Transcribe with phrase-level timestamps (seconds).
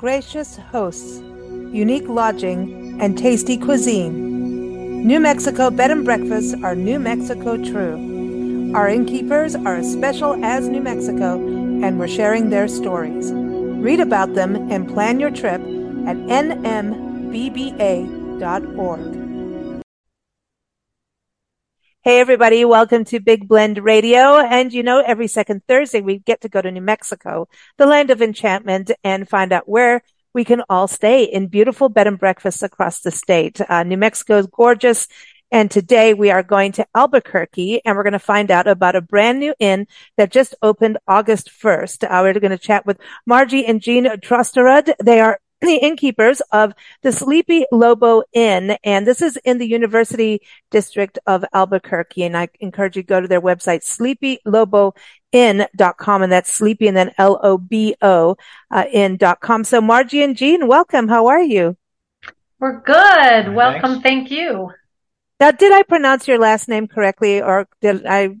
[0.00, 5.06] gracious hosts, unique lodging, and tasty cuisine.
[5.06, 8.72] New Mexico bed and breakfasts are New Mexico true.
[8.74, 11.34] Our innkeepers are as special as New Mexico,
[11.84, 13.30] and we're sharing their stories.
[13.30, 17.20] Read about them and plan your trip at nmbba.org.
[22.02, 22.64] Hey, everybody.
[22.64, 24.38] Welcome to Big Blend Radio.
[24.38, 27.46] And you know, every second Thursday, we get to go to New Mexico,
[27.76, 30.02] the land of enchantment, and find out where
[30.32, 33.60] we can all stay in beautiful bed and breakfasts across the state.
[33.60, 35.08] Uh, New Mexico is gorgeous.
[35.52, 39.02] And today we are going to Albuquerque and we're going to find out about a
[39.02, 42.04] brand new inn that just opened August 1st.
[42.04, 44.94] Uh, we're going to chat with Margie and Gene Trosterud.
[45.04, 48.76] They are the innkeepers of the Sleepy Lobo Inn.
[48.82, 52.24] And this is in the University District of Albuquerque.
[52.24, 56.22] And I encourage you to go to their website, sleepyloboinn.com.
[56.22, 58.36] And that's sleepy and then L-O-B-O
[58.70, 59.64] uh, in.com.
[59.64, 61.08] So Margie and Gene, welcome.
[61.08, 61.76] How are you?
[62.58, 63.54] We're good.
[63.54, 64.02] welcome.
[64.02, 64.72] Thank you.
[65.38, 68.36] Now, did I pronounce your last name correctly or did I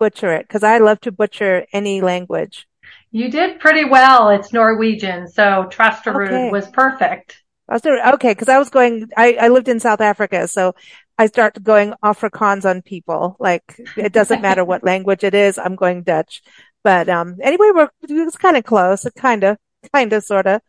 [0.00, 0.48] butcher it?
[0.48, 2.66] Cause I love to butcher any language.
[3.12, 4.28] You did pretty well.
[4.28, 6.50] It's Norwegian, so Trosterud okay.
[6.50, 7.42] was perfect.
[7.70, 10.74] Okay, because I was going, I, I lived in South Africa, so
[11.18, 13.36] I start going Afrikaans on people.
[13.38, 13.62] Like
[13.96, 15.58] it doesn't matter what language it is.
[15.58, 16.42] I'm going Dutch.
[16.82, 19.58] But um, anyway, we're it's kind of close, kind of,
[19.92, 20.62] kind of, sort of.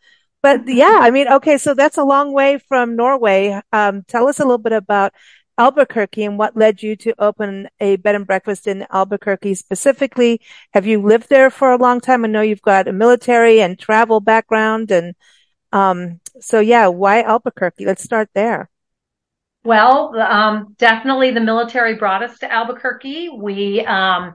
[0.43, 3.61] But yeah, I mean, okay, so that's a long way from Norway.
[3.71, 5.13] Um, tell us a little bit about
[5.61, 10.41] Albuquerque and what led you to open a bed and breakfast in Albuquerque specifically?
[10.73, 12.25] Have you lived there for a long time?
[12.25, 15.13] I know you've got a military and travel background and,
[15.71, 17.85] um, so yeah, why Albuquerque?
[17.85, 18.71] Let's start there.
[19.63, 23.29] Well, um, definitely the military brought us to Albuquerque.
[23.29, 24.33] We, um,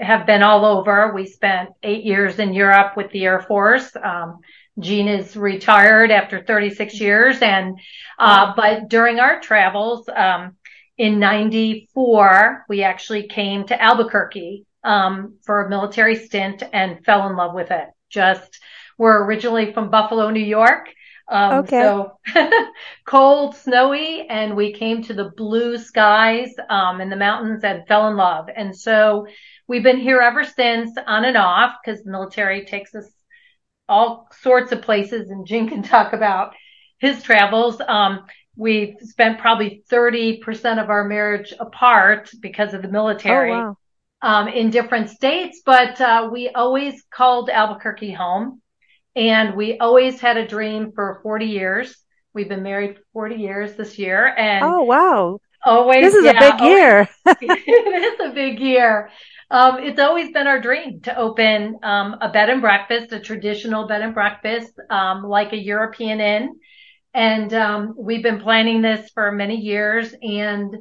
[0.00, 1.14] have been all over.
[1.14, 3.96] We spent eight years in Europe with the Air Force.
[3.96, 4.40] Um,
[4.78, 7.40] Gene is retired after 36 years.
[7.40, 7.78] And,
[8.18, 10.56] uh, but during our travels, um,
[10.98, 17.36] in 94, we actually came to Albuquerque, um, for a military stint and fell in
[17.36, 17.88] love with it.
[18.10, 18.60] Just,
[18.98, 20.88] we're originally from Buffalo, New York.
[21.30, 21.82] Um, okay.
[21.82, 22.18] so
[23.06, 28.08] cold, snowy, and we came to the blue skies, um, in the mountains and fell
[28.08, 28.48] in love.
[28.54, 29.26] And so
[29.66, 33.10] we've been here ever since on and off because the military takes us
[33.88, 36.54] all sorts of places and Jim can talk about
[36.98, 37.80] his travels.
[37.86, 38.24] Um,
[38.58, 43.52] we've spent probably 30% of our marriage apart because of the military.
[43.52, 43.76] Oh, wow.
[44.20, 48.60] Um, in different states, but, uh, we always called Albuquerque home
[49.14, 51.96] and we always had a dream for 40 years.
[52.34, 54.64] We've been married for 40 years this year and.
[54.64, 55.38] Oh, wow.
[55.64, 56.12] Always.
[56.12, 57.08] This is yeah, a big year.
[57.26, 59.10] it is a big year.
[59.52, 63.86] Um, it's always been our dream to open um, a bed and breakfast, a traditional
[63.86, 66.58] bed and breakfast, um, like a European inn.
[67.14, 70.76] And um, we've been planning this for many years and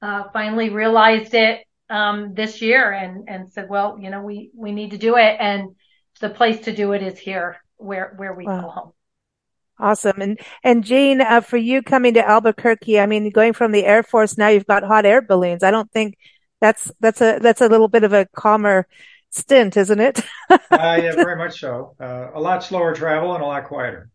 [0.00, 4.72] uh, finally realized it um, this year and, and said, well, you know, we, we
[4.72, 5.36] need to do it.
[5.40, 5.74] And
[6.20, 8.60] the place to do it is here where, where we wow.
[8.60, 8.92] call home.
[9.78, 10.20] Awesome.
[10.20, 14.04] And, and Gene, uh, for you coming to Albuquerque, I mean, going from the Air
[14.04, 15.64] Force, now you've got hot air balloons.
[15.64, 16.16] I don't think
[16.60, 18.86] that's that's a that's a little bit of a calmer
[19.30, 20.20] stint, isn't it?
[20.48, 21.96] uh, yeah, very much so.
[22.00, 24.10] Uh, a lot slower travel and a lot quieter.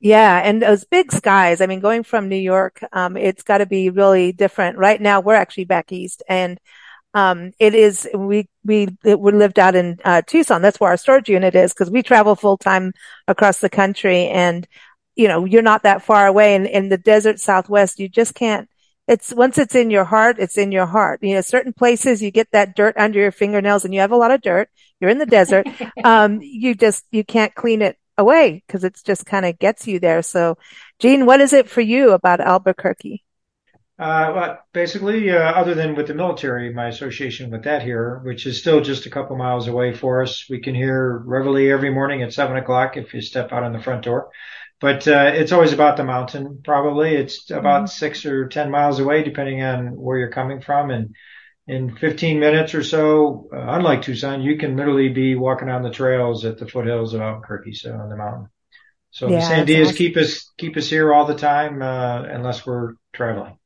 [0.00, 1.60] Yeah, and those big skies.
[1.60, 4.76] I mean, going from New York, um, it's got to be really different.
[4.78, 6.60] Right now, we're actually back east, and
[7.14, 10.60] um, it is we we we lived out in uh, Tucson.
[10.60, 12.92] That's where our storage unit is because we travel full time
[13.26, 14.66] across the country, and
[15.14, 16.54] you know, you're not that far away.
[16.54, 18.68] And in the desert Southwest, you just can't
[19.08, 21.20] it's once it's in your heart, it's in your heart.
[21.22, 24.16] You know, certain places you get that dirt under your fingernails and you have a
[24.16, 24.68] lot of dirt.
[25.00, 25.66] You're in the desert.
[26.04, 30.00] um, you just, you can't clean it away because it's just kind of gets you
[30.00, 30.22] there.
[30.22, 30.58] So
[30.98, 33.22] Gene, what is it for you about Albuquerque?
[33.98, 38.44] Uh, well, basically, uh, other than with the military, my association with that here, which
[38.44, 42.22] is still just a couple miles away for us, we can hear reveille every morning
[42.22, 44.28] at seven o'clock if you step out on the front door.
[44.80, 46.60] But uh, it's always about the mountain.
[46.62, 47.86] Probably it's about mm-hmm.
[47.86, 50.90] six or ten miles away, depending on where you're coming from.
[50.90, 51.14] And
[51.66, 55.90] in 15 minutes or so, uh, unlike Tucson, you can literally be walking on the
[55.90, 58.48] trails at the foothills of Albuquerque, so on the mountain.
[59.10, 59.96] So yeah, the Sandias awesome.
[59.96, 63.58] keep us keep us here all the time, uh, unless we're traveling.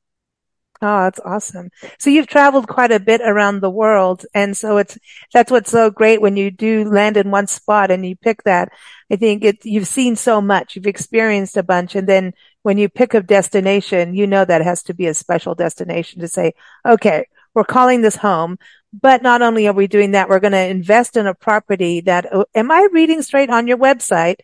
[0.82, 1.68] Oh, that's awesome.
[1.98, 4.24] So you've traveled quite a bit around the world.
[4.32, 4.96] And so it's,
[5.30, 8.72] that's what's so great when you do land in one spot and you pick that.
[9.10, 11.96] I think it, you've seen so much, you've experienced a bunch.
[11.96, 12.32] And then
[12.62, 16.28] when you pick a destination, you know that has to be a special destination to
[16.28, 16.54] say,
[16.86, 18.58] okay, we're calling this home.
[18.92, 22.26] But not only are we doing that, we're going to invest in a property that,
[22.54, 24.36] am I reading straight on your website?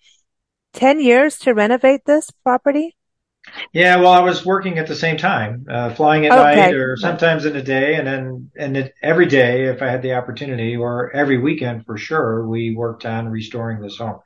[0.74, 2.96] 10 years to renovate this property?
[3.72, 6.60] Yeah, well, I was working at the same time, uh, flying at okay.
[6.60, 10.02] night or sometimes in the day, and then and it, every day if I had
[10.02, 14.18] the opportunity, or every weekend for sure, we worked on restoring this home.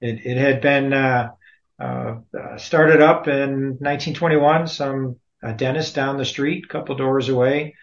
[0.00, 1.30] It it had been uh,
[1.78, 2.16] uh,
[2.56, 4.66] started up in 1921.
[4.66, 7.76] Some a dentist down the street, a couple doors away,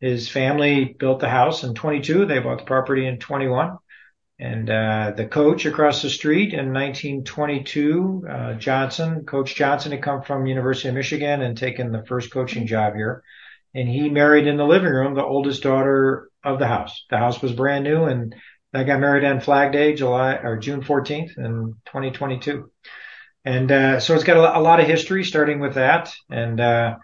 [0.00, 2.26] his family built the house in 22.
[2.26, 3.78] They bought the property in 21.
[4.38, 10.22] And uh, the coach across the street in 1922, uh, Johnson, Coach Johnson had come
[10.22, 13.22] from University of Michigan and taken the first coaching job here.
[13.74, 17.04] And he married in the living room the oldest daughter of the house.
[17.10, 18.34] The house was brand new and
[18.72, 22.70] I got married on Flag Day, July or June 14th in 2022.
[23.44, 26.12] And uh, so it's got a, a, lot of history starting with that.
[26.30, 26.96] And uh,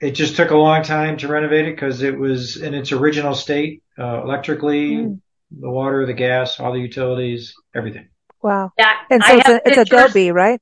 [0.00, 3.34] it just took a long time to renovate it because it was in its original
[3.34, 5.20] state, uh, electrically, mm
[5.50, 8.08] the water, the gas, all the utilities, everything.
[8.42, 8.72] Wow.
[8.78, 8.94] Yeah.
[9.10, 10.60] And so it's, a, it's Adobe, right?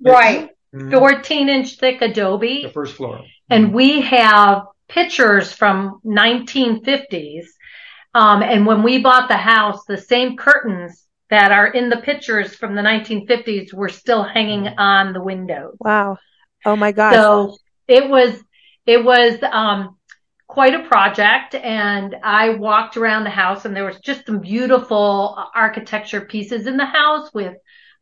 [0.00, 0.50] Right.
[0.74, 0.96] Mm-hmm.
[0.96, 2.62] 14 inch thick Adobe.
[2.62, 3.22] The first floor.
[3.48, 3.74] And mm-hmm.
[3.74, 7.44] we have pictures from 1950s.
[8.14, 12.56] Um, and when we bought the house, the same curtains that are in the pictures
[12.56, 14.80] from the 1950s were still hanging mm-hmm.
[14.80, 15.76] on the windows.
[15.80, 16.18] Wow.
[16.64, 17.12] Oh my God.
[17.12, 17.56] So
[17.90, 18.42] it was,
[18.86, 19.96] it was, um,
[20.50, 25.38] quite a project and I walked around the house and there was just some beautiful
[25.54, 27.54] architecture pieces in the house with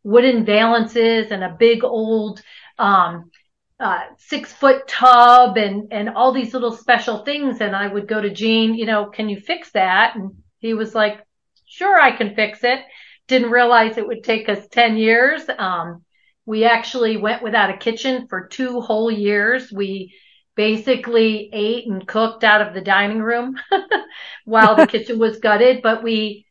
[0.03, 2.41] wooden valances and a big old
[2.79, 3.31] um,
[3.79, 8.19] uh, six foot tub and and all these little special things and I would go
[8.19, 10.17] to Gene, you know, can you fix that?
[10.17, 11.21] And he was like,
[11.67, 12.81] sure, I can fix it.
[13.27, 15.43] Didn't realize it would take us 10 years.
[15.59, 16.03] Um,
[16.49, 19.71] we actually went without a kitchen for two whole years.
[19.71, 20.15] We
[20.57, 23.61] basically ate and cooked out of the dining room
[24.47, 26.47] while the kitchen was gutted, but we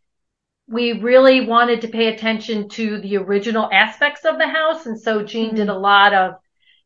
[0.67, 4.85] we really wanted to pay attention to the original aspects of the house.
[4.85, 5.55] And so Gene mm-hmm.
[5.55, 6.35] did a lot of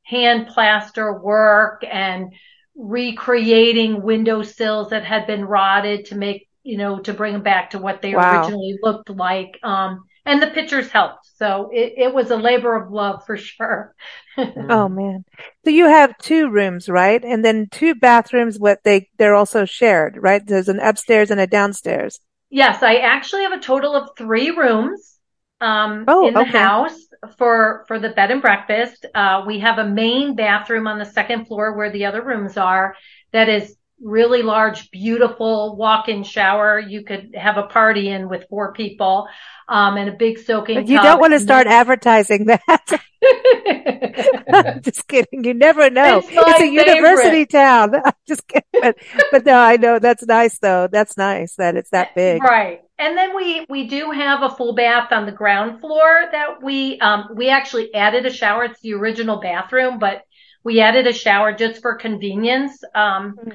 [0.03, 2.31] hand plaster work and
[2.77, 7.71] recreating window sills that had been rotted to make, you know, to bring them back
[7.71, 8.39] to what they wow.
[8.39, 9.59] originally looked like.
[9.63, 11.25] Um, and the pictures helped.
[11.37, 13.95] So it, it was a labor of love for sure.
[14.37, 15.25] oh man.
[15.65, 17.23] So you have two rooms, right?
[17.23, 20.45] And then two bathrooms, what they, they're also shared, right?
[20.45, 22.19] There's an upstairs and a downstairs.
[22.49, 25.17] Yes, I actually have a total of three rooms,
[25.61, 26.51] um, oh, in the okay.
[26.51, 26.97] house
[27.37, 29.05] for, for the bed and breakfast.
[29.15, 32.95] Uh, we have a main bathroom on the second floor where the other rooms are
[33.31, 36.79] that is really large, beautiful walk-in shower.
[36.79, 39.27] You could have a party in with four people,
[39.67, 40.87] um, and a big soaking.
[40.87, 42.61] You don't want to start advertising that.
[44.81, 45.43] just kidding.
[45.43, 46.19] You never know.
[46.19, 47.95] It's, it's a university town.
[48.05, 48.63] I'm just kidding.
[48.73, 48.97] But,
[49.31, 50.87] but no, I know that's nice though.
[50.91, 52.41] That's nice that it's that big.
[52.43, 52.81] Right.
[52.97, 56.99] And then we, we do have a full bath on the ground floor that we,
[56.99, 58.65] um, we actually added a shower.
[58.65, 60.21] It's the original bathroom, but
[60.63, 62.83] we added a shower just for convenience.
[62.93, 63.51] Um, mm-hmm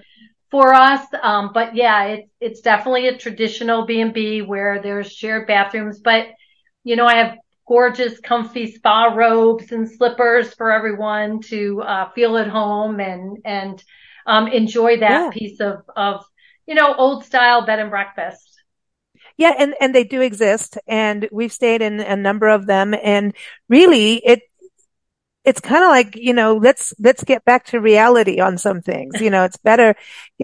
[0.50, 1.06] for us.
[1.22, 6.00] Um, but yeah, it's it's definitely a traditional B and B where there's shared bathrooms.
[6.00, 6.28] But
[6.84, 12.36] you know, I have gorgeous, comfy spa robes and slippers for everyone to uh, feel
[12.36, 13.82] at home and and
[14.26, 15.30] um, enjoy that yeah.
[15.30, 16.24] piece of of
[16.66, 18.42] you know old style bed and breakfast.
[19.36, 23.34] Yeah, and and they do exist, and we've stayed in a number of them, and
[23.68, 24.42] really, it
[25.46, 29.20] it's kind of like, you know, let's, let's get back to reality on some things.
[29.20, 29.94] You know, it's better,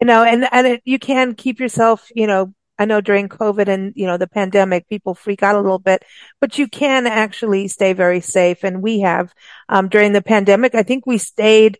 [0.01, 3.67] you know, and, and it, you can keep yourself, you know, I know during COVID
[3.67, 6.05] and, you know, the pandemic, people freak out a little bit,
[6.41, 8.63] but you can actually stay very safe.
[8.63, 9.35] And we have,
[9.69, 11.79] um, during the pandemic, I think we stayed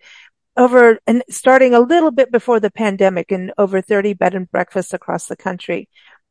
[0.57, 4.93] over and starting a little bit before the pandemic in over 30 bed and breakfasts
[4.93, 5.89] across the country.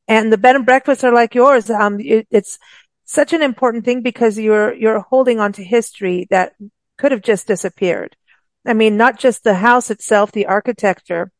[0.10, 1.70] And the bed and breakfasts are like yours.
[1.70, 2.60] Um, it, it's
[3.06, 6.54] such an important thing because you're, you're holding on to history that
[7.02, 8.16] could have just disappeared.
[8.64, 11.32] I mean, not just the house itself, the architecture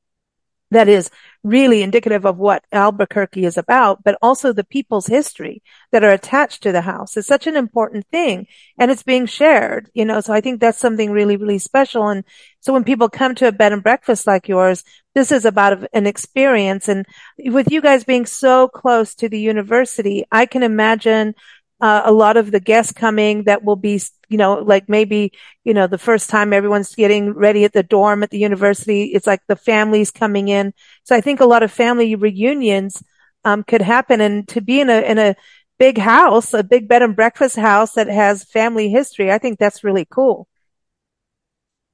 [0.72, 1.12] that is
[1.44, 6.64] really indicative of what Albuquerque is about, but also the people's history that are attached
[6.64, 7.16] to the house.
[7.16, 8.48] It's such an important thing
[8.80, 12.08] and it's being shared, you know, so I think that's something really, really special.
[12.08, 12.24] And
[12.62, 16.08] so when people come to a bed and breakfast like yours, this is about an
[16.08, 16.88] experience.
[16.88, 17.06] And
[17.38, 21.36] with you guys being so close to the university, I can imagine
[21.82, 25.32] uh, a lot of the guests coming that will be, you know, like maybe,
[25.64, 29.06] you know, the first time everyone's getting ready at the dorm at the university.
[29.06, 30.74] It's like the families coming in.
[31.04, 33.02] So I think a lot of family reunions,
[33.44, 35.36] um, could happen and to be in a, in a
[35.80, 39.32] big house, a big bed and breakfast house that has family history.
[39.32, 40.48] I think that's really cool.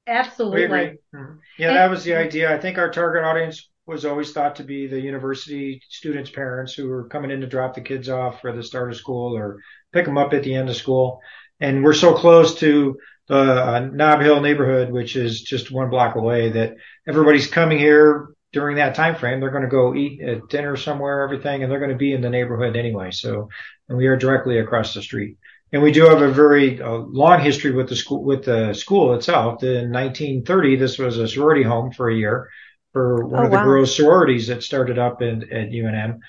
[0.06, 1.00] Absolutely.
[1.16, 1.38] Mm-hmm.
[1.58, 2.54] Yeah, that was the idea.
[2.54, 6.90] I think our target audience was always thought to be the university students' parents who
[6.90, 9.58] were coming in to drop the kids off for the start of school or
[9.94, 11.22] pick them up at the end of school.
[11.60, 16.16] and we're so close to the uh, Nob Hill neighborhood, which is just one block
[16.16, 16.76] away, that
[17.08, 19.40] everybody's coming here during that time frame.
[19.40, 22.22] They're going to go eat at dinner somewhere, everything, and they're going to be in
[22.22, 23.12] the neighborhood anyway.
[23.12, 23.50] So,
[23.90, 25.38] and we are directly across the street.
[25.74, 29.14] And we do have a very uh, long history with the school, with the school
[29.16, 29.62] itself.
[29.64, 32.50] In 1930, this was a sorority home for a year
[32.94, 33.66] for one oh, of the wow.
[33.66, 36.20] girls' sororities that started up in, at UNM.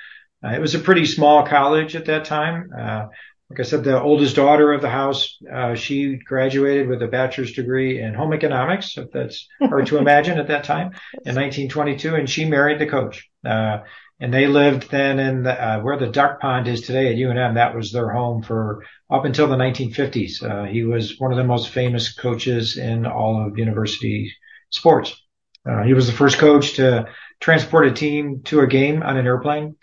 [0.45, 2.71] Uh, it was a pretty small college at that time.
[2.77, 3.07] Uh,
[3.51, 7.53] like I said, the oldest daughter of the house, uh, she graduated with a bachelor's
[7.53, 10.93] degree in home economics, if that's hard to imagine at that time,
[11.25, 13.27] in 1922, and she married the coach.
[13.45, 13.79] Uh,
[14.21, 17.55] and they lived then in the, uh, where the duck pond is today at UNM.
[17.55, 20.43] That was their home for up until the 1950s.
[20.43, 24.33] Uh, he was one of the most famous coaches in all of university
[24.71, 25.17] sports.
[25.65, 27.07] Uh, he was the first coach to
[27.41, 29.77] transport a team to a game on an airplane.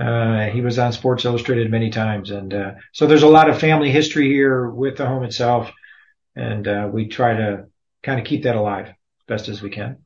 [0.00, 3.58] Uh, he was on Sports Illustrated many times, and uh, so there's a lot of
[3.58, 5.70] family history here with the home itself,
[6.34, 7.66] and uh, we try to
[8.02, 8.92] kind of keep that alive
[9.26, 9.98] best as we can.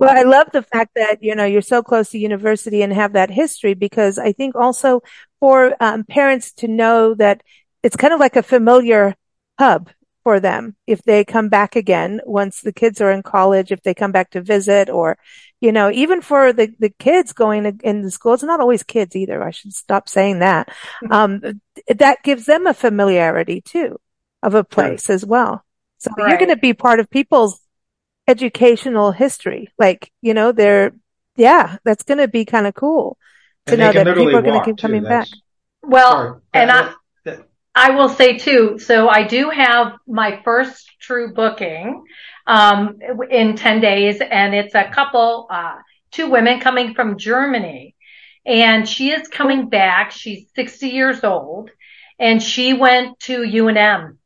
[0.00, 3.12] Well, I love the fact that you know you're so close to university and have
[3.12, 5.02] that history because I think also
[5.38, 7.42] for um, parents to know that
[7.82, 9.14] it's kind of like a familiar
[9.58, 9.90] hub
[10.24, 13.94] for them if they come back again once the kids are in college, if they
[13.94, 15.16] come back to visit or,
[15.60, 18.82] you know, even for the, the kids going to, in the school, it's not always
[18.82, 19.42] kids either.
[19.42, 20.68] I should stop saying that.
[21.04, 21.12] Mm-hmm.
[21.12, 21.60] Um,
[21.94, 24.00] that gives them a familiarity too
[24.42, 25.64] of a place as well.
[25.98, 26.30] So right.
[26.30, 27.60] you're going to be part of people's
[28.26, 29.68] educational history.
[29.78, 30.92] Like, you know, they're,
[31.36, 33.18] yeah, that's going to be kind of cool
[33.66, 35.08] to know that people are going to keep coming too.
[35.08, 35.28] back.
[35.82, 36.40] Well, Sorry.
[36.54, 36.94] and I,
[37.74, 42.04] I will say too, so I do have my first true booking
[42.46, 45.76] um, in 10 days, and it's a couple, uh,
[46.12, 47.96] two women coming from Germany.
[48.46, 50.12] And she is coming back.
[50.12, 51.70] She's 60 years old,
[52.18, 54.18] and she went to UNM.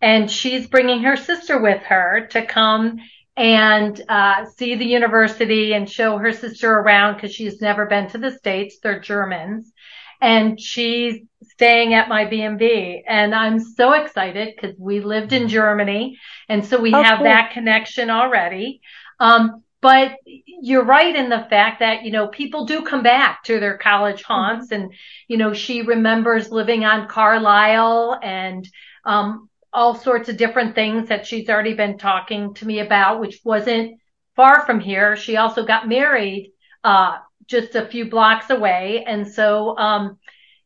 [0.00, 2.98] And she's bringing her sister with her to come
[3.36, 8.18] and uh, see the university and show her sister around because she's never been to
[8.18, 8.78] the States.
[8.82, 9.72] They're Germans
[10.20, 11.20] and she's
[11.58, 16.16] staying at my B&B and I'm so excited because we lived in Germany
[16.48, 17.24] and so we oh, have cool.
[17.24, 18.80] that connection already.
[19.18, 23.58] Um, but you're right in the fact that, you know, people do come back to
[23.58, 24.32] their college mm-hmm.
[24.32, 24.82] haunts mm-hmm.
[24.82, 24.92] and,
[25.26, 28.68] you know, she remembers living on Carlisle and,
[29.04, 33.40] um, all sorts of different things that she's already been talking to me about, which
[33.42, 33.98] wasn't
[34.36, 35.16] far from here.
[35.16, 36.52] She also got married,
[36.84, 39.02] uh, just a few blocks away.
[39.04, 40.18] And so, um,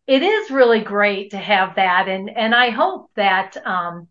[0.07, 2.09] it is really great to have that.
[2.09, 4.09] And, and I hope that, um,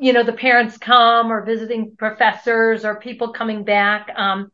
[0.00, 4.50] you know, the parents come or visiting professors or people coming back, um,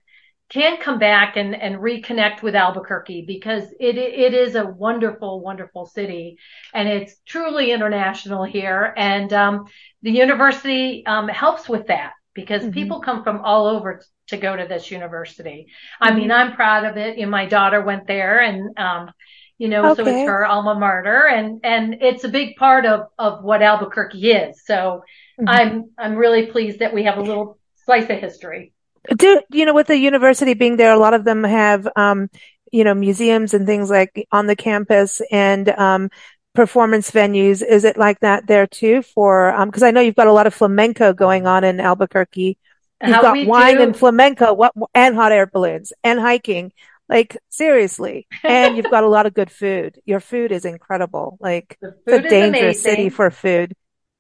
[0.51, 5.87] can come back and, and reconnect with Albuquerque because it, it is a wonderful, wonderful
[5.87, 6.37] city
[6.75, 8.93] and it's truly international here.
[8.97, 9.67] And, um,
[10.03, 12.73] the university, um, helps with that because mm-hmm.
[12.73, 15.69] people come from all over to go to this university.
[16.03, 16.13] Mm-hmm.
[16.13, 17.17] I mean, I'm proud of it.
[17.19, 19.11] And my daughter went there and, um,
[19.61, 20.03] you know, okay.
[20.03, 24.31] so it's her alma mater and, and it's a big part of, of what Albuquerque
[24.31, 24.65] is.
[24.65, 25.05] So
[25.39, 25.47] mm-hmm.
[25.47, 28.73] I'm, I'm really pleased that we have a little slice of history.
[29.15, 32.31] Do, you know, with the university being there, a lot of them have, um,
[32.73, 36.09] you know, museums and things like on the campus and, um,
[36.55, 37.63] performance venues.
[37.63, 40.47] Is it like that there too for, um, cause I know you've got a lot
[40.47, 42.57] of flamenco going on in Albuquerque.
[43.03, 43.83] You've How got wine do.
[43.83, 46.73] and flamenco, what, and hot air balloons and hiking.
[47.11, 48.29] Like seriously.
[48.45, 50.01] And you've got a lot of good food.
[50.07, 51.37] Your food is incredible.
[51.41, 53.75] Like it's a dangerous city for food.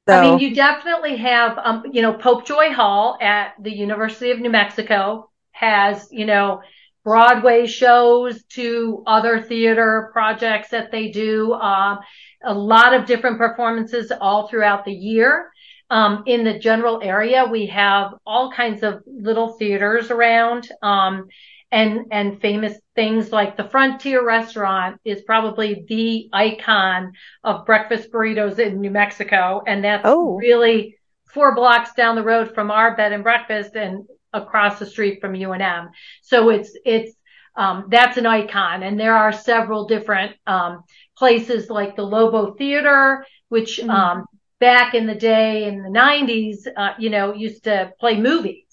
[0.09, 0.14] So.
[0.14, 4.50] I mean, you definitely have, um, you know, Popejoy Hall at the University of New
[4.50, 6.62] Mexico has, you know,
[7.04, 11.52] Broadway shows to other theater projects that they do.
[11.52, 12.00] Um,
[12.42, 15.50] a lot of different performances all throughout the year.
[15.90, 20.68] Um, in the general area, we have all kinds of little theaters around.
[20.82, 21.28] Um,
[21.72, 27.12] and, and famous things like the Frontier restaurant is probably the icon
[27.44, 29.62] of breakfast burritos in New Mexico.
[29.66, 30.36] And that's oh.
[30.36, 30.98] really
[31.32, 35.32] four blocks down the road from our bed and breakfast and across the street from
[35.32, 35.90] UNM.
[36.22, 37.14] So it's, it's,
[37.56, 38.82] um, that's an icon.
[38.82, 40.82] And there are several different, um,
[41.16, 43.90] places like the Lobo Theater, which, mm-hmm.
[43.90, 44.24] um,
[44.60, 48.64] back in the day in the nineties, uh, you know, used to play movies.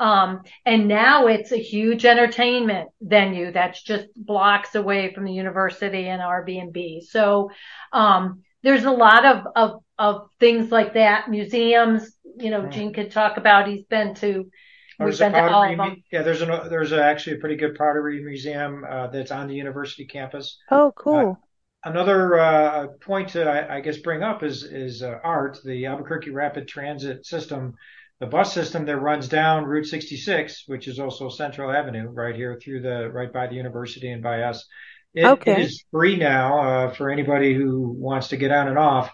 [0.00, 6.08] Um, and now it's a huge entertainment venue that's just blocks away from the university
[6.08, 7.04] and Airbnb.
[7.04, 7.50] So,
[7.92, 11.30] um, there's a lot of, of, of things like that.
[11.30, 14.50] Museums, you know, Gene could talk about, he's been to,
[14.98, 16.02] We've been to all of them.
[16.12, 19.54] Yeah, there's an there's a, actually a pretty good pottery museum uh, that's on the
[19.54, 20.58] university campus.
[20.70, 21.38] Oh, cool.
[21.84, 26.30] another uh, point to, I, I, guess, bring up is is uh, ART, the Albuquerque
[26.30, 27.74] Rapid Transit System,
[28.20, 32.58] the bus system that runs down Route 66, which is also Central Avenue, right here
[32.62, 34.66] through the right by the university and by us.
[35.14, 35.52] It, okay.
[35.52, 39.10] it is free now uh, for anybody who wants to get on and off,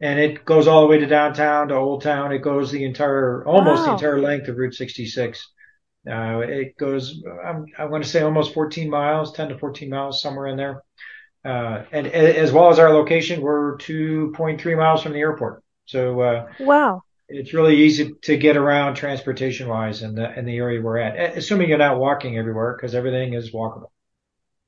[0.00, 2.32] and it goes all the way to downtown to Old Town.
[2.32, 3.86] It goes the entire, almost wow.
[3.86, 5.46] the entire length of Route 66.
[6.10, 10.20] Uh, it goes, I'm, I want to say almost 14 miles, 10 to 14 miles,
[10.20, 10.82] somewhere in there.
[11.44, 15.62] Uh, and as well as our location, we're 2.3 miles from the airport.
[15.86, 17.02] So, uh, wow.
[17.32, 21.36] It's really easy to get around transportation wise in the, in the area we're at,
[21.36, 23.90] assuming you're not walking everywhere because everything is walkable.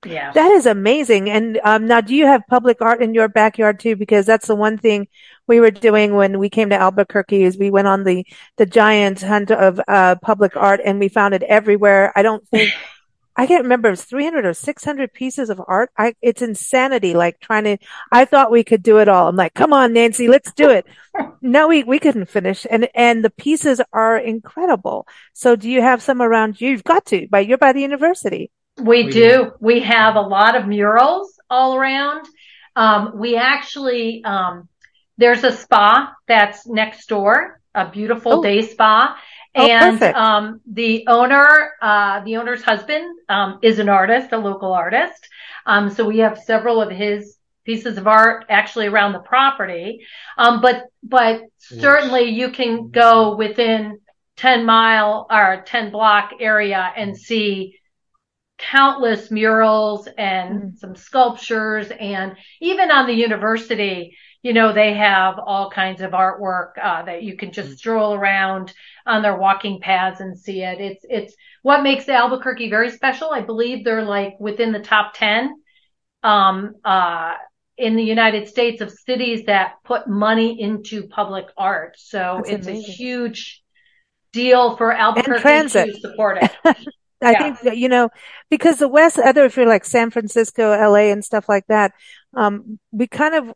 [0.07, 0.33] Yeah.
[0.33, 1.31] That is amazing.
[1.31, 3.97] And um, now, do you have public art in your backyard too?
[3.97, 5.09] Because that's the one thing
[5.47, 9.21] we were doing when we came to Albuquerque is we went on the the giant
[9.21, 12.13] hunt of uh, public art and we found it everywhere.
[12.15, 12.73] I don't think
[13.37, 13.89] I can't remember.
[13.89, 15.91] It was 300 or 600 pieces of art.
[15.99, 17.15] I, it's insanity.
[17.15, 17.79] Like trying to,
[18.13, 19.29] I thought we could do it all.
[19.29, 20.87] I'm like, come on, Nancy, let's do it.
[21.43, 22.67] no, we, we couldn't finish.
[22.71, 25.07] And, and the pieces are incredible.
[25.33, 26.71] So do you have some around you?
[26.71, 28.51] You've got to, but you're by the university.
[28.81, 29.53] We do.
[29.61, 32.27] We have a lot of murals all around.
[32.77, 34.69] Um, we actually, um,
[35.17, 38.43] there's a spa that's next door, a beautiful oh.
[38.43, 39.17] day spa.
[39.57, 44.73] Oh, and um, the owner, uh, the owner's husband, um, is an artist, a local
[44.73, 45.29] artist.
[45.67, 50.05] Um, so we have several of his pieces of art actually around the property.
[50.37, 54.01] Um, but but certainly you can go within
[54.37, 57.79] 10 mile or 10 block area and see
[58.59, 60.77] countless murals and mm-hmm.
[60.77, 66.73] some sculptures and even on the university you know they have all kinds of artwork
[66.81, 67.77] uh, that you can just mm-hmm.
[67.77, 68.73] stroll around
[69.07, 73.41] on their walking paths and see it it's it's what makes albuquerque very special i
[73.41, 75.53] believe they're like within the top 10
[76.23, 77.35] um, uh,
[77.77, 82.67] in the united states of cities that put money into public art so That's it's
[82.69, 82.91] amazing.
[82.91, 83.63] a huge
[84.33, 86.53] deal for albuquerque to support it
[87.23, 87.39] I yeah.
[87.39, 88.11] think that, you know,
[88.51, 91.93] because the West, other if you're like San Francisco, LA and stuff like that,
[92.35, 93.55] um, we kind of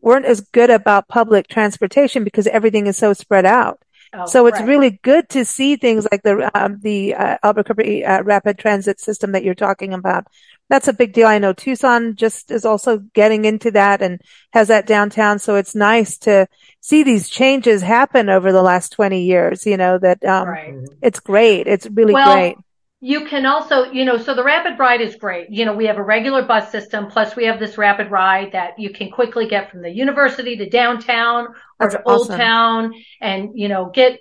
[0.00, 3.82] weren't as good about public transportation because everything is so spread out.
[4.12, 4.68] Oh, so it's right.
[4.68, 9.32] really good to see things like the um, the uh, Albuquerque uh, rapid transit system
[9.32, 10.26] that you're talking about.
[10.68, 11.26] That's a big deal.
[11.26, 14.20] I know Tucson just is also getting into that and
[14.52, 15.38] has that downtown.
[15.38, 16.48] So it's nice to
[16.80, 19.66] see these changes happen over the last 20 years.
[19.66, 20.74] You know that um, right.
[21.02, 21.66] it's great.
[21.66, 22.56] It's really well, great
[23.06, 25.48] you can also, you know, so the rapid ride is great.
[25.48, 28.80] You know, we have a regular bus system, plus we have this rapid ride that
[28.80, 32.32] you can quickly get from the university to downtown or That's to awesome.
[32.32, 34.18] Old Town and, you know, get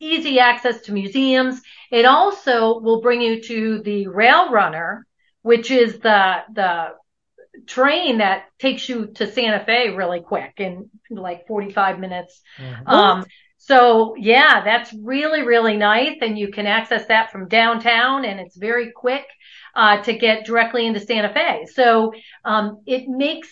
[0.00, 1.62] easy access to museums.
[1.90, 5.06] It also will bring you to the Rail Runner,
[5.40, 6.88] which is the, the
[7.66, 12.42] train that takes you to Santa Fe really quick in like 45 minutes.
[12.58, 12.86] Mm-hmm.
[12.86, 13.24] Um,
[13.70, 16.16] so yeah, that's really, really nice.
[16.22, 19.24] And you can access that from downtown and it's very quick,
[19.76, 21.66] uh, to get directly into Santa Fe.
[21.72, 22.12] So,
[22.44, 23.48] um, it makes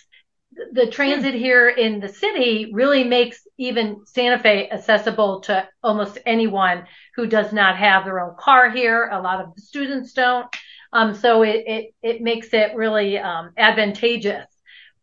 [0.73, 6.85] the transit here in the city really makes even Santa Fe accessible to almost anyone
[7.15, 9.09] who does not have their own car here.
[9.13, 10.49] A lot of the students don't.
[10.93, 14.47] Um, so it, it, it makes it really, um, advantageous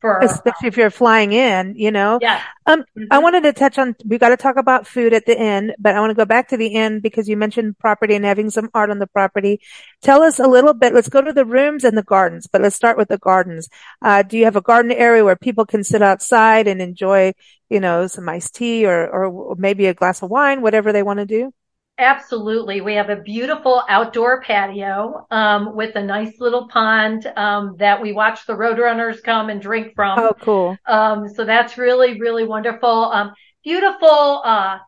[0.06, 2.20] for especially if you're flying in, you know.
[2.22, 2.42] Yeah.
[2.66, 3.06] Um, mm-hmm.
[3.12, 3.96] I wanted to touch on.
[4.06, 6.50] We got to talk about food at the end, but I want to go back
[6.50, 9.62] to the end because you mentioned property and having some art on the property.
[10.02, 10.94] Tell us a little bit.
[10.94, 13.68] Let's go to the rooms and the gardens, but let's start with the gardens.
[14.02, 17.34] Uh, do you have a garden area where people can sit outside and enjoy,
[17.70, 21.20] you know, some iced tea or or maybe a glass of wine, whatever they want
[21.20, 21.52] to do?
[21.98, 22.82] Absolutely.
[22.82, 28.12] We have a beautiful outdoor patio um, with a nice little pond um, that we
[28.12, 30.20] watch the roadrunners come and drink from.
[30.20, 30.78] Oh, cool.
[30.86, 32.90] Um, so that's really, really wonderful.
[32.90, 33.32] Um,
[33.64, 34.80] beautiful, uh,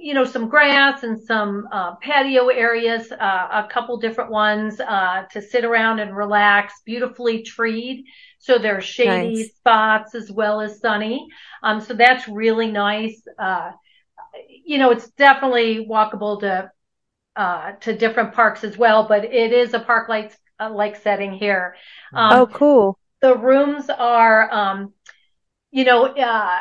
[0.00, 5.26] you know, some grass and some uh, patio areas, uh, a couple different ones uh,
[5.30, 8.04] to sit around and relax, beautifully treed.
[8.40, 9.54] So there's shady nice.
[9.54, 11.28] spots as well as sunny.
[11.62, 13.22] Um, so that's really nice.
[14.64, 16.70] You know, it's definitely walkable to
[17.36, 21.32] uh, to different parks as well, but it is a park like uh, like setting
[21.32, 21.76] here.
[22.14, 22.98] Um, oh, cool.
[23.22, 24.92] The rooms are, um,
[25.70, 26.58] you know, uh,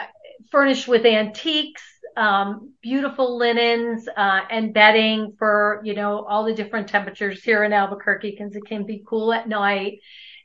[0.51, 1.83] furnished with antiques,
[2.15, 7.73] um, beautiful linens, uh, and bedding for you know all the different temperatures here in
[7.73, 9.99] Albuquerque because it can be cool at night.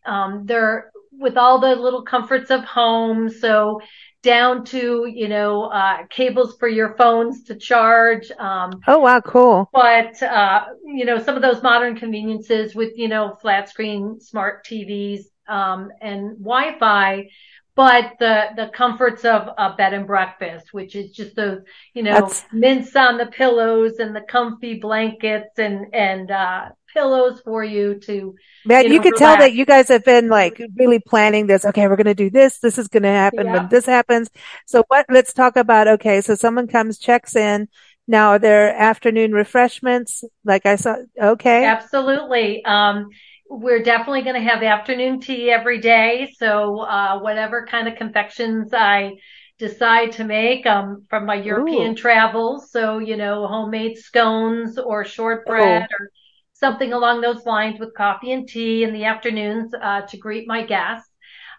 [0.05, 3.81] Um, they're with all the little comforts of home, so
[4.25, 8.31] down to you know uh, cables for your phones to charge.
[8.33, 9.69] Um, oh wow, cool!
[9.73, 14.67] But uh, you know some of those modern conveniences with you know flat screen smart
[14.67, 17.29] TVs, um, and Wi-Fi,
[17.77, 21.61] but the the comforts of a bed and breakfast, which is just those
[21.93, 22.45] you know That's...
[22.53, 28.35] mints on the pillows and the comfy blankets and and uh, pillows for you to.
[28.64, 31.64] Man, you, know, you could tell that you guys have been like really planning this.
[31.66, 32.59] Okay, we're going to do this.
[32.59, 33.52] This is going to happen yeah.
[33.52, 34.30] when this happens.
[34.66, 35.04] So what?
[35.11, 35.88] Let's talk about.
[35.88, 37.68] Okay, so someone comes, checks in.
[38.07, 40.24] Now, are there afternoon refreshments?
[40.44, 40.96] Like I saw.
[41.20, 42.64] Okay, absolutely.
[42.64, 43.09] Um,
[43.48, 46.33] we're definitely going to have afternoon tea every day.
[46.38, 49.12] So, uh, whatever kind of confections I
[49.59, 51.96] decide to make, um, from my European Ooh.
[51.96, 52.70] travels.
[52.70, 55.94] So, you know, homemade scones or shortbread Ooh.
[55.98, 56.11] or
[56.55, 60.64] something along those lines with coffee and tea in the afternoons, uh, to greet my
[60.64, 61.11] guests.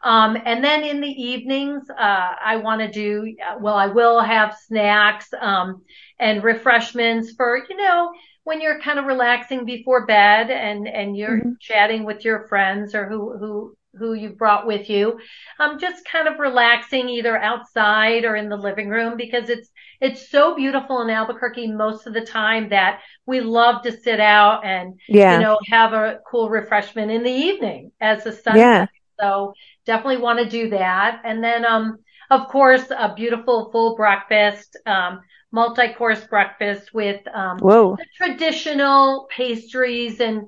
[0.04, 4.56] Um, and then in the evenings, uh, I want to do, well, I will have
[4.68, 5.84] snacks, um,
[6.20, 8.12] and refreshments for, you know,
[8.46, 11.52] when you're kind of relaxing before bed and and you're mm-hmm.
[11.60, 15.20] chatting with your friends or who who who you've brought with you
[15.60, 19.70] um just kind of relaxing either outside or in the living room because it's
[20.02, 24.66] it's so beautiful in Albuquerque most of the time that we love to sit out
[24.66, 25.36] and yeah.
[25.36, 28.86] you know have a cool refreshment in the evening as the sun yeah.
[29.20, 29.54] so
[29.86, 31.98] definitely want to do that and then um
[32.30, 35.22] of course a beautiful full breakfast um
[35.56, 40.42] multi-course breakfast with um, the traditional pastries and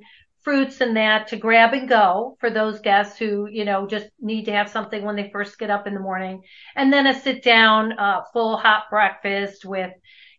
[0.47, 4.45] fruits and that to grab and go for those guests who, you know, just need
[4.45, 6.41] to have something when they first get up in the morning.
[6.73, 9.91] And then a sit down, uh, full hot breakfast with,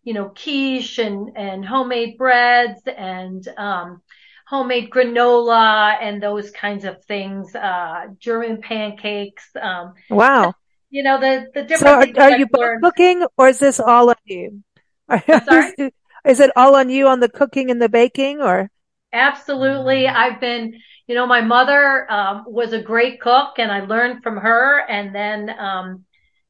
[0.03, 4.01] you know, quiche and, and homemade breads and, um,
[4.47, 9.45] homemade granola and those kinds of things, uh, German pancakes.
[9.61, 10.55] Um, wow
[10.91, 12.17] you know the the different.
[12.17, 14.63] So are, are you both cooking, or is this all on you?
[15.27, 15.93] sorry?
[16.25, 18.71] is it all on you on the cooking and the baking, or?
[19.13, 20.81] Absolutely, I've been.
[21.07, 24.81] You know, my mother um, was a great cook, and I learned from her.
[24.91, 26.05] And then, um,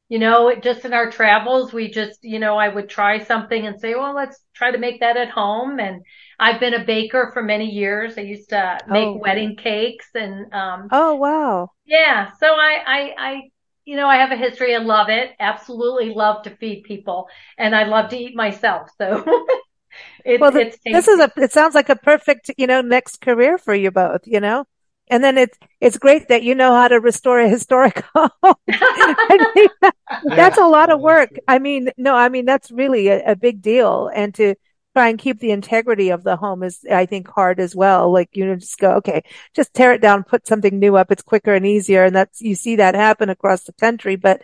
[0.09, 3.79] you know, just in our travels, we just, you know, I would try something and
[3.79, 5.79] say, well, let's try to make that at home.
[5.79, 6.01] And
[6.37, 8.17] I've been a baker for many years.
[8.17, 9.17] I used to make oh.
[9.17, 10.53] wedding cakes and.
[10.53, 11.69] Um, oh wow!
[11.85, 13.41] Yeah, so I, I, I
[13.85, 14.75] you know, I have a history.
[14.75, 15.31] I love it.
[15.39, 18.89] Absolutely love to feed people, and I love to eat myself.
[18.97, 19.23] So.
[20.25, 21.31] it, well, the, this is a.
[21.37, 24.21] It sounds like a perfect, you know, next career for you both.
[24.25, 24.65] You know,
[25.09, 28.29] and then it's it's great that you know how to restore a historic home.
[28.69, 29.91] I mean,
[30.35, 31.31] that's a lot of work.
[31.47, 34.55] I mean, no, I mean that's really a, a, big deal, and to
[34.95, 38.11] try and keep the integrity of the home is, I think, hard as well.
[38.11, 39.23] Like, you know, just go, okay,
[39.53, 41.11] just tear it down, put something new up.
[41.11, 42.03] It's quicker and easier.
[42.03, 44.15] And that's, you see that happen across the country.
[44.15, 44.41] But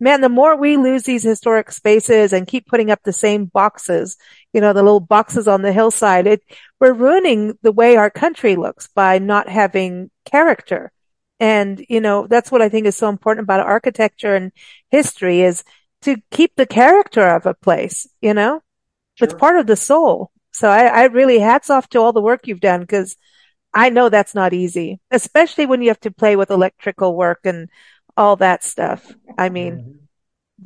[0.00, 4.16] man, the more we lose these historic spaces and keep putting up the same boxes,
[4.52, 6.42] you know, the little boxes on the hillside, it,
[6.80, 10.92] we're ruining the way our country looks by not having character.
[11.40, 14.52] And, you know, that's what I think is so important about architecture and
[14.90, 15.64] history is
[16.02, 18.60] to keep the character of a place, you know?
[19.14, 19.26] Sure.
[19.26, 20.30] It's part of the soul.
[20.52, 23.16] So I, I really hats off to all the work you've done because
[23.74, 27.68] I know that's not easy, especially when you have to play with electrical work and
[28.18, 29.10] all that stuff.
[29.38, 30.00] I mean,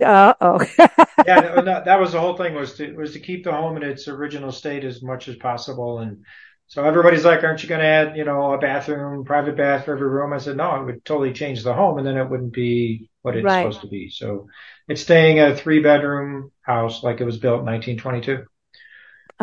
[0.00, 0.04] mm-hmm.
[0.04, 0.60] uh oh.
[1.26, 3.82] yeah, that, that was the whole thing was to was to keep the home in
[3.82, 5.98] its original state as much as possible.
[5.98, 6.24] And
[6.66, 9.92] so everybody's like, "Aren't you going to add, you know, a bathroom, private bath for
[9.92, 12.54] every room?" I said, "No, it would totally change the home, and then it wouldn't
[12.54, 13.60] be what it's right.
[13.60, 14.48] supposed to be." So
[14.88, 18.46] it's staying a three bedroom house like it was built in 1922.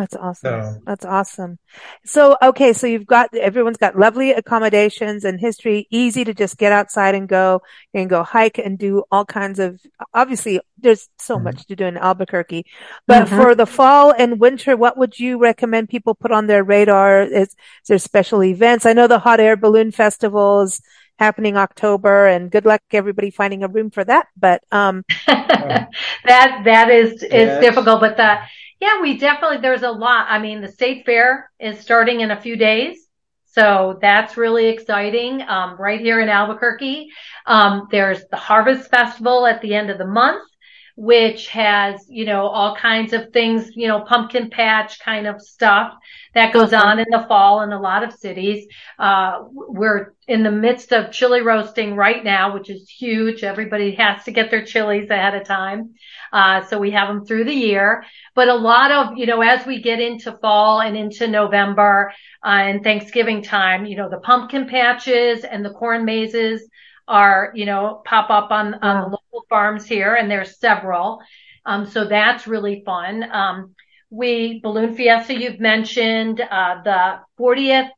[0.00, 0.62] That's awesome.
[0.62, 1.58] So, That's awesome.
[2.06, 2.72] So, okay.
[2.72, 7.28] So you've got, everyone's got lovely accommodations and history, easy to just get outside and
[7.28, 7.60] go
[7.92, 9.78] and go hike and do all kinds of,
[10.14, 11.44] obviously there's so mm-hmm.
[11.44, 12.64] much to do in Albuquerque,
[13.06, 13.36] but mm-hmm.
[13.36, 17.20] for the fall and winter, what would you recommend people put on their radar?
[17.20, 18.86] Is, is there special events?
[18.86, 20.80] I know the hot air balloon festivals
[21.18, 24.28] happening October and good luck everybody finding a room for that.
[24.34, 25.90] But, um, that,
[26.24, 27.60] that is, is yes.
[27.60, 28.48] difficult, but that,
[28.80, 30.26] yeah, we definitely, there's a lot.
[30.28, 33.06] I mean, the state fair is starting in a few days.
[33.46, 35.42] So that's really exciting.
[35.42, 37.10] Um, right here in Albuquerque.
[37.46, 40.42] Um, there's the Harvest Festival at the end of the month
[40.96, 45.94] which has, you know, all kinds of things, you know, pumpkin patch kind of stuff
[46.34, 48.66] that goes on in the fall in a lot of cities.
[48.98, 53.42] Uh, we're in the midst of chili roasting right now, which is huge.
[53.42, 55.94] Everybody has to get their chilies ahead of time.
[56.32, 58.04] Uh, so we have them through the year,
[58.36, 62.12] but a lot of, you know, as we get into fall and into November
[62.44, 66.68] uh, and Thanksgiving time, you know, the pumpkin patches and the corn mazes
[67.10, 71.20] are, you know, pop up on, on the local farms here, and there's several.
[71.66, 73.24] Um, so that's really fun.
[73.30, 73.74] Um,
[74.10, 77.90] we balloon fiesta you've mentioned, uh, the 40th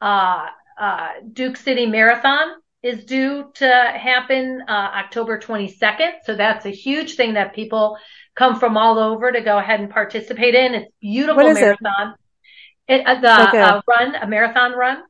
[0.00, 0.46] uh,
[0.80, 6.12] uh, Duke City Marathon is due to happen uh, October 22nd.
[6.24, 7.98] So that's a huge thing that people
[8.34, 10.74] come from all over to go ahead and participate in.
[10.74, 12.14] It's beautiful marathon.
[12.88, 15.02] It, it uh, the a, uh, run, a marathon run.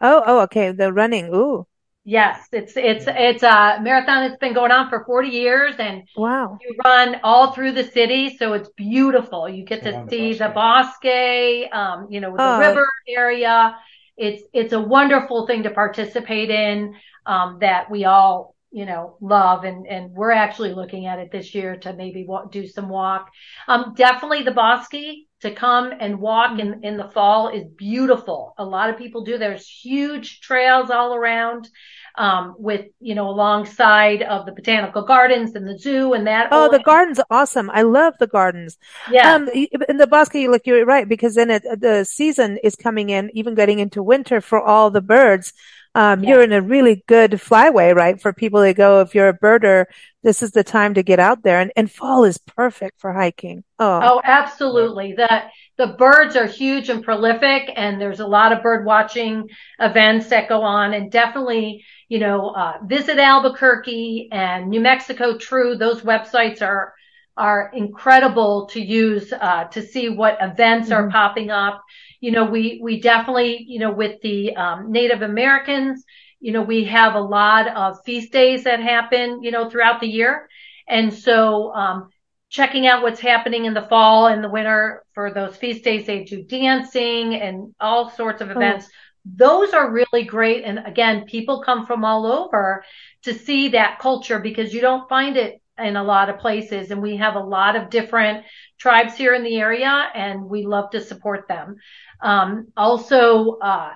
[0.00, 0.72] Oh, oh, okay.
[0.72, 1.34] The running.
[1.34, 1.66] Ooh.
[2.08, 6.56] Yes, it's it's it's a marathon that's been going on for 40 years, and wow,
[6.62, 9.48] you run all through the city, so it's beautiful.
[9.48, 12.58] You get to see the Bosque, um, you know, the oh.
[12.60, 13.76] river area.
[14.16, 16.94] It's it's a wonderful thing to participate in
[17.26, 21.56] um, that we all you know love, and and we're actually looking at it this
[21.56, 23.32] year to maybe walk, do some walk.
[23.66, 24.94] Um, definitely the Bosque
[25.40, 28.54] to come and walk in, in the fall is beautiful.
[28.58, 29.38] A lot of people do.
[29.38, 31.68] There's huge trails all around,
[32.16, 36.48] um, with, you know, alongside of the botanical gardens and the zoo and that.
[36.50, 37.70] Oh, the gardens are awesome.
[37.70, 38.78] I love the gardens.
[39.10, 39.34] Yeah.
[39.34, 43.10] Um, in the Bosque, you look, you're right, because then it, the season is coming
[43.10, 45.52] in, even getting into winter for all the birds.
[45.96, 46.28] Um, yeah.
[46.28, 48.20] you're in a really good flyway, right?
[48.20, 49.86] For people to go, if you're a birder,
[50.22, 53.64] this is the time to get out there and, and fall is perfect for hiking.
[53.78, 55.14] Oh, oh, absolutely.
[55.14, 55.44] The,
[55.78, 59.48] the birds are huge and prolific and there's a lot of bird watching
[59.80, 65.76] events that go on and definitely, you know, uh, visit Albuquerque and New Mexico True.
[65.76, 66.92] Those websites are,
[67.36, 71.06] are incredible to use, uh, to see what events mm-hmm.
[71.06, 71.82] are popping up
[72.20, 76.04] you know, we, we definitely, you know, with the um, Native Americans,
[76.40, 80.06] you know, we have a lot of feast days that happen, you know, throughout the
[80.06, 80.48] year.
[80.88, 82.10] And so, um,
[82.48, 86.24] checking out what's happening in the fall and the winter for those feast days, they
[86.24, 88.52] do dancing and all sorts of oh.
[88.52, 88.86] events.
[88.86, 88.92] Oh.
[89.34, 90.64] Those are really great.
[90.64, 92.84] And again, people come from all over
[93.22, 96.90] to see that culture because you don't find it in a lot of places.
[96.90, 98.44] And we have a lot of different
[98.78, 101.76] tribes here in the area and we love to support them.
[102.20, 103.92] Um, also, uh,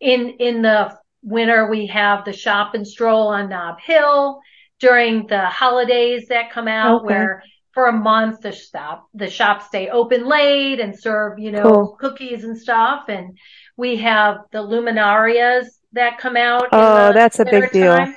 [0.00, 4.40] in, in the winter, we have the shop and stroll on Nob Hill
[4.78, 7.06] during the holidays that come out okay.
[7.06, 7.42] where
[7.72, 11.96] for a month the shop, the shops stay open late and serve, you know, cool.
[11.98, 13.08] cookies and stuff.
[13.08, 13.36] And
[13.76, 16.68] we have the luminarias that come out.
[16.70, 18.14] Oh, that's a big deal.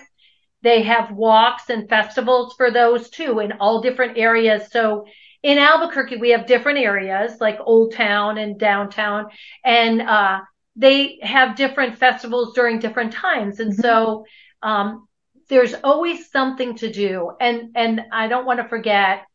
[0.62, 4.72] They have walks and festivals for those too in all different areas.
[4.72, 5.06] So
[5.43, 9.28] in Albuquerque, we have different areas like Old Town and downtown,
[9.63, 10.39] and uh,
[10.76, 13.60] they have different festivals during different times.
[13.60, 13.82] And mm-hmm.
[13.82, 14.26] so
[14.63, 15.08] um,
[15.48, 17.32] there's always something to do.
[17.39, 19.26] And and I don't want to forget.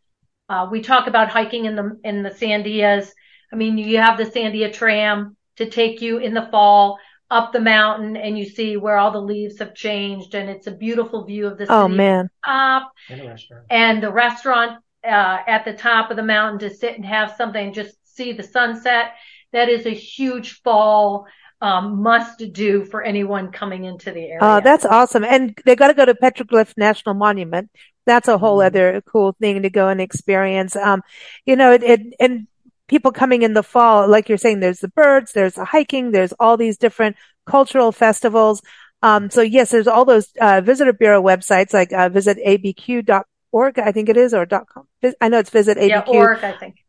[0.49, 3.09] Uh, we talk about hiking in the in the Sandias.
[3.53, 6.99] I mean, you have the Sandia tram to take you in the fall
[7.33, 10.71] up the mountain and you see where all the leaves have changed and it's a
[10.71, 11.95] beautiful view of the oh, city.
[11.95, 12.31] Oh man.
[12.45, 12.93] Top.
[13.09, 13.41] And,
[13.71, 17.67] and the restaurant uh, at the top of the mountain to sit and have something
[17.67, 19.15] and just see the sunset.
[19.53, 21.27] That is a huge fall
[21.63, 24.39] um, must do for anyone coming into the area.
[24.43, 25.25] Oh, that's awesome.
[25.25, 27.71] And they got to go to Petroglyph National Monument.
[28.05, 28.67] That's a whole mm-hmm.
[28.67, 30.77] other cool thing to go and experience.
[30.77, 31.03] Um,
[31.47, 32.47] you know, it, it, and
[32.93, 36.33] people coming in the fall, like you're saying, there's the birds, there's the hiking, there's
[36.39, 38.61] all these different cultural festivals.
[39.03, 43.79] Um, so yes, there's all those, uh, visitor bureau websites like, uh, visit abq.com org,
[43.79, 44.89] I think it is, or com.
[45.21, 45.79] I know it's visit.
[45.81, 46.01] Yeah,
[46.43, 46.82] I think.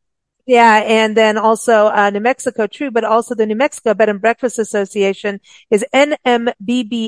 [0.45, 4.19] Yeah, and then also uh, New Mexico True, but also the New Mexico Bed and
[4.19, 5.39] Breakfast Association
[5.71, 7.07] is nmbba.org,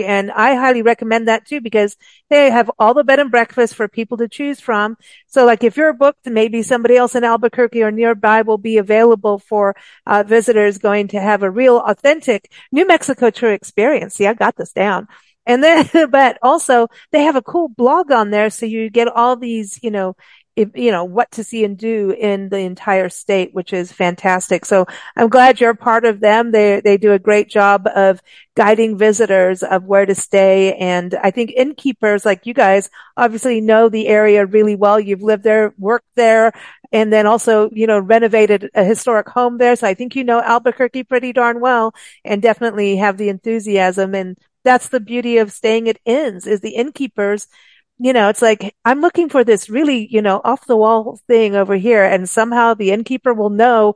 [0.00, 1.98] and I highly recommend that too because
[2.30, 4.96] they have all the bed and breakfast for people to choose from.
[5.26, 9.38] So, like if you're booked, maybe somebody else in Albuquerque or nearby will be available
[9.38, 14.14] for uh, visitors going to have a real, authentic New Mexico True experience.
[14.14, 15.08] See, I got this down.
[15.46, 18.48] And then, but also they have a cool blog on there.
[18.48, 20.16] So you get all these, you know,
[20.56, 24.64] if, you know, what to see and do in the entire state, which is fantastic.
[24.64, 24.86] So
[25.16, 26.52] I'm glad you're part of them.
[26.52, 28.20] They, they do a great job of
[28.56, 30.74] guiding visitors of where to stay.
[30.76, 35.00] And I think innkeepers like you guys obviously know the area really well.
[35.00, 36.52] You've lived there, worked there,
[36.92, 39.74] and then also, you know, renovated a historic home there.
[39.74, 44.38] So I think you know Albuquerque pretty darn well and definitely have the enthusiasm and
[44.64, 47.48] that's the beauty of staying at inns is the innkeepers
[47.98, 51.54] you know, it's like, I'm looking for this really, you know, off the wall thing
[51.54, 52.04] over here.
[52.04, 53.94] And somehow the innkeeper will know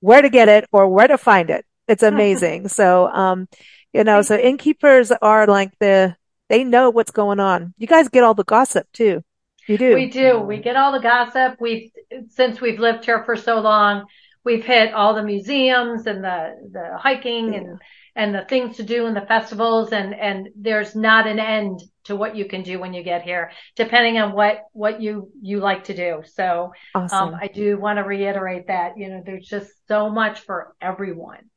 [0.00, 1.64] where to get it or where to find it.
[1.86, 2.68] It's amazing.
[2.68, 3.48] so, um,
[3.92, 6.16] you know, so innkeepers are like the,
[6.48, 7.74] they know what's going on.
[7.78, 9.22] You guys get all the gossip too.
[9.66, 9.94] You do.
[9.94, 10.38] We do.
[10.38, 11.60] We get all the gossip.
[11.60, 11.90] We've,
[12.30, 14.06] since we've lived here for so long,
[14.44, 17.60] we've hit all the museums and the, the hiking yeah.
[17.60, 17.78] and,
[18.16, 22.16] and the things to do and the festivals and and there's not an end to
[22.16, 25.84] what you can do when you get here depending on what what you you like
[25.84, 27.28] to do so awesome.
[27.28, 31.48] um, i do want to reiterate that you know there's just so much for everyone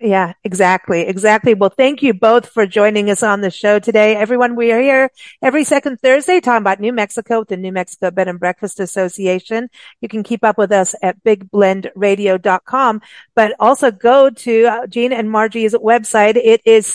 [0.00, 1.02] Yeah, exactly.
[1.02, 1.52] Exactly.
[1.52, 4.16] Well, thank you both for joining us on the show today.
[4.16, 5.10] Everyone, we are here
[5.42, 9.68] every second Thursday talking about New Mexico with the New Mexico Bed and Breakfast Association.
[10.00, 13.02] You can keep up with us at bigblendradio.com,
[13.34, 16.36] but also go to uh, Gene and Margie's website.
[16.36, 16.86] It is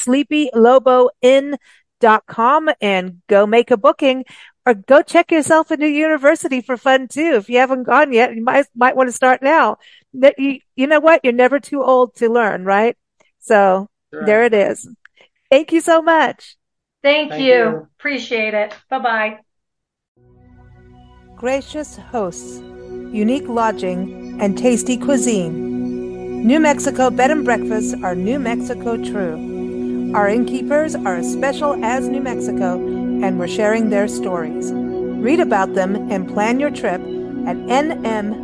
[2.06, 4.26] sleepyloboinn.com and go make a booking
[4.66, 7.34] or go check yourself into university for fun too.
[7.36, 9.78] If you haven't gone yet, you might, might want to start now.
[10.14, 11.22] That you, you know what?
[11.24, 12.98] You're never too old to learn, right?
[13.40, 14.26] So right.
[14.26, 14.88] there it is.
[15.52, 16.56] Thank you so much.
[17.04, 17.54] Thank, Thank you.
[17.54, 17.88] you.
[18.00, 18.74] Appreciate it.
[18.90, 19.40] Bye bye.
[21.36, 22.60] Gracious hosts,
[23.12, 26.48] unique lodging, and tasty cuisine.
[26.48, 29.55] New Mexico bed and breakfasts are New Mexico true.
[30.16, 34.72] Our innkeepers are as special as New Mexico, and we're sharing their stories.
[34.72, 38.36] Read about them and plan your trip at nmbba.org.